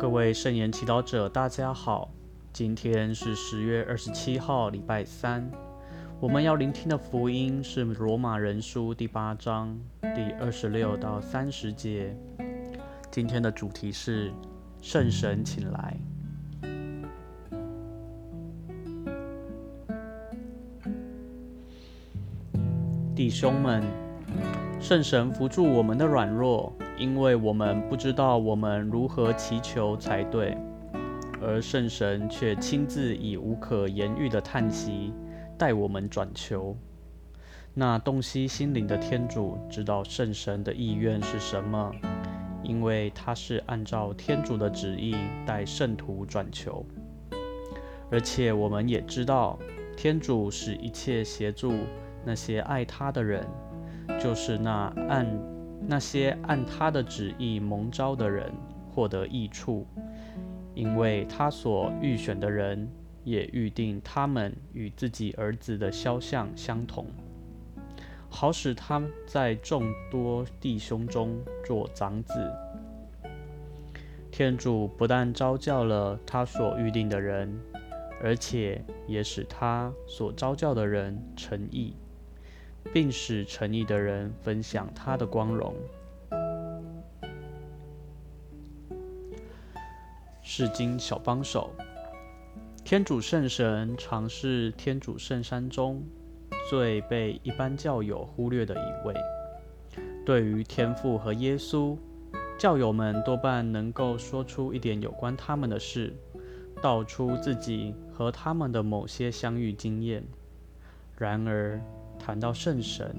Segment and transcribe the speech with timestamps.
[0.00, 2.10] 各位圣言祈祷者，大家好。
[2.54, 5.46] 今天是十月二十七号，礼拜三。
[6.18, 12.16] 我们要聆听的福音是《罗马人书》第八章第二十六到三十节。
[13.10, 14.32] 今天的主题是
[14.80, 15.94] 圣神请来，
[23.14, 23.84] 弟兄们，
[24.80, 26.72] 圣神扶助我们的软弱。
[27.00, 30.54] 因为我们不知道我们如何祈求才对，
[31.40, 35.14] 而圣神却亲自以无可言喻的叹息
[35.56, 36.76] 带我们转求。
[37.72, 41.90] 那洞悉心灵的天主知道圣神的意愿是什么，
[42.62, 46.84] 因为他是按照天主的旨意带圣徒转求。
[48.10, 49.58] 而且我们也知道，
[49.96, 51.72] 天主使一切协助
[52.26, 53.46] 那些爱他的人，
[54.20, 55.26] 就是那按。
[55.86, 58.52] 那些按他的旨意蒙召的人
[58.90, 59.86] 获得益处，
[60.74, 62.88] 因为他所预选的人
[63.24, 67.06] 也预定他们与自己儿子的肖像相同，
[68.28, 72.34] 好使他在众多弟兄中做长子。
[74.30, 77.52] 天主不但召教了他所预定的人，
[78.22, 81.96] 而且也使他所招教的人成义。
[82.92, 85.74] 并使诚意的人分享他的光荣。
[90.42, 91.70] 是经小帮手，
[92.84, 96.02] 天主圣神常是天主圣山中
[96.68, 99.14] 最被一般教友忽略的一位。
[100.26, 101.96] 对于天父和耶稣，
[102.58, 106.12] 教友们多半能够说出一点有关他们的事，
[106.82, 110.24] 道出自己和他们的某些相遇经验。
[111.16, 111.80] 然而，
[112.30, 113.12] 谈到圣神，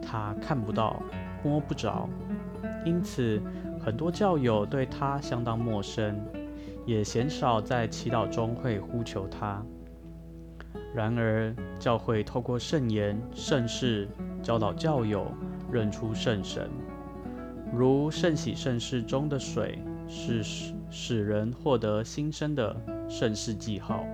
[0.00, 1.02] 他看不到、
[1.42, 2.08] 摸不着，
[2.84, 3.42] 因此
[3.80, 6.16] 很多教友对他相当陌生，
[6.86, 9.60] 也鲜少在祈祷中会呼求他。
[10.94, 14.06] 然而，教会透过圣言、圣事
[14.40, 15.26] 教导教友
[15.72, 16.70] 认出圣神，
[17.74, 22.76] 如圣喜圣事中的水是使使人获得新生的
[23.08, 24.04] 圣事记号。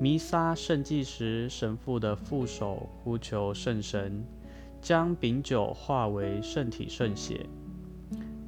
[0.00, 4.24] 弥撒圣祭时，神父的副手呼求圣神，
[4.80, 7.44] 将饼酒化为圣体圣血。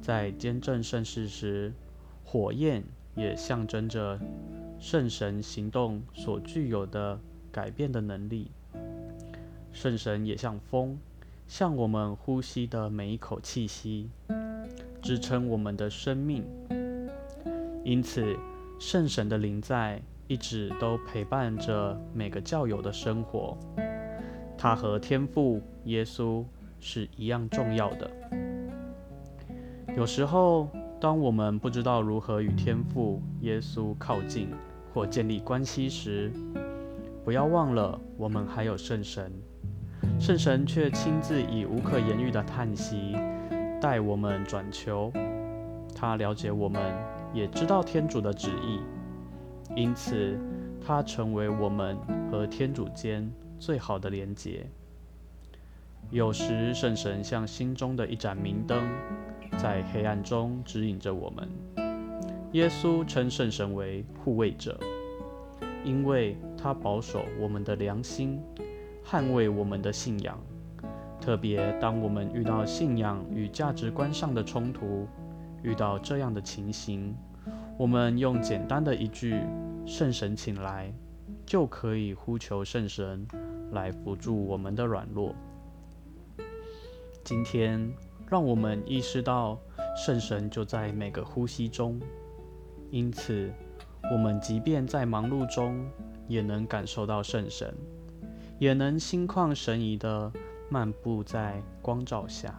[0.01, 1.73] 在监证圣事时，
[2.23, 2.81] 火焰
[3.15, 4.17] 也象征着
[4.79, 7.19] 圣神行动所具有的
[7.51, 8.49] 改变的能力。
[9.73, 10.97] 圣神也像风，
[11.47, 14.09] 像我们呼吸的每一口气息，
[15.01, 16.45] 支撑我们的生命。
[17.83, 18.37] 因此，
[18.79, 20.01] 圣神的灵在。
[20.31, 23.57] 一直都陪伴着每个教友的生活，
[24.57, 26.45] 他和天父耶稣
[26.79, 28.09] 是一样重要的。
[29.93, 30.69] 有时候，
[31.01, 34.47] 当我们不知道如何与天父耶稣靠近
[34.93, 36.31] 或建立关系时，
[37.25, 39.29] 不要忘了我们还有圣神。
[40.17, 43.17] 圣神却亲自以无可言喻的叹息
[43.81, 45.11] 带我们转求，
[45.93, 46.81] 他了解我们，
[47.33, 48.79] 也知道天主的旨意。
[49.75, 50.37] 因此，
[50.85, 51.97] 它成为我们
[52.29, 54.65] 和天主间最好的连结。
[56.09, 58.83] 有时，圣神像心中的一盏明灯，
[59.57, 61.47] 在黑暗中指引着我们。
[62.51, 64.77] 耶稣称圣神为护卫者，
[65.85, 68.41] 因为他保守我们的良心，
[69.05, 70.37] 捍卫我们的信仰。
[71.21, 75.07] 特别当我们遇到信仰与价值观上的冲突，
[75.63, 77.15] 遇到这样的情形。
[77.77, 79.35] 我们用简单的一句
[79.87, 80.93] “圣神请来”，
[81.45, 83.27] 就可以呼求圣神
[83.71, 85.33] 来辅助我们的软弱。
[87.23, 87.91] 今天，
[88.27, 89.59] 让我们意识到
[89.95, 91.99] 圣神就在每个呼吸中，
[92.91, 93.51] 因此，
[94.11, 95.83] 我们即便在忙碌中，
[96.27, 97.73] 也能感受到圣神，
[98.59, 100.31] 也能心旷神怡地
[100.69, 102.55] 漫步在光照下，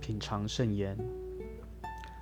[0.00, 0.96] 品尝圣言。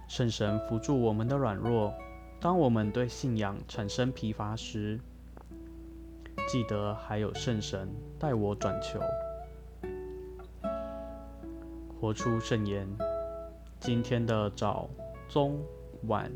[0.09, 1.93] 圣神扶助我们的软弱。
[2.41, 4.99] 当我们对信仰产生疲乏时，
[6.49, 7.87] 记得还有圣神
[8.19, 8.99] 带我转求，
[12.01, 12.89] 活出圣言。
[13.79, 14.89] 今天的早、
[15.29, 15.61] 中、
[16.07, 16.33] 晚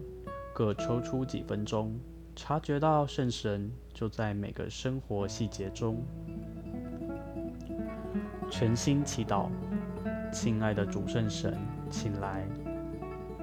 [0.52, 1.98] 各抽出几分钟，
[2.36, 6.04] 察觉到圣神就在每个生活细节中。
[8.50, 9.48] 全心祈祷，
[10.30, 11.56] 亲爱的主圣神，
[11.90, 12.46] 请来。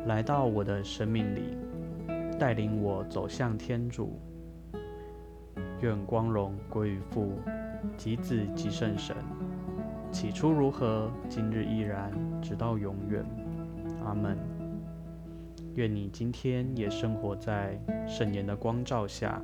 [0.09, 1.56] 来到我的生命里，
[2.39, 4.19] 带领我走向天主。
[5.81, 7.33] 愿光荣归于父、
[7.95, 9.15] 及子、及圣神。
[10.11, 12.11] 起初如何，今日依然，
[12.41, 13.23] 直到永远。
[14.03, 14.35] 阿门。
[15.75, 19.39] 愿你今天也生活在圣言的光照下。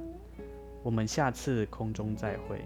[0.81, 2.65] 我们下次空中再会。